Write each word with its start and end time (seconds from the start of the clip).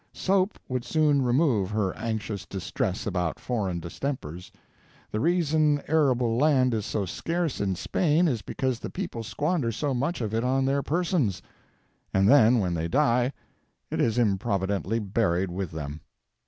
Soap 0.13 0.57
would 0.67 0.83
soon 0.83 1.21
remove 1.21 1.69
her 1.69 1.95
anxious 1.95 2.47
distress 2.47 3.05
about 3.05 3.39
foreign 3.39 3.79
distempers. 3.79 4.51
The 5.11 5.19
reason 5.19 5.79
arable 5.87 6.37
land 6.37 6.73
is 6.73 6.87
so 6.87 7.05
scarce 7.05 7.61
in 7.61 7.75
Spain 7.75 8.27
is 8.27 8.41
because 8.41 8.79
the 8.79 8.89
people 8.89 9.21
squander 9.21 9.71
so 9.71 9.93
much 9.93 10.19
of 10.19 10.33
it 10.33 10.43
on 10.43 10.65
their 10.65 10.81
persons, 10.81 11.39
and 12.15 12.27
then 12.27 12.57
when 12.57 12.73
they 12.73 12.87
die 12.87 13.31
it 13.91 14.01
is 14.01 14.17
improvidently 14.17 14.97
buried 14.97 15.51
with 15.51 15.69
them. 15.69 16.01